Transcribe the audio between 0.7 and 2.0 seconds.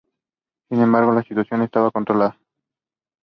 embargo, la situación estaba